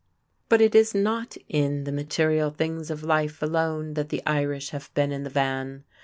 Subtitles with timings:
[0.49, 4.91] But it is not in the material things of life alone that the Irish have
[4.95, 5.83] been in the van.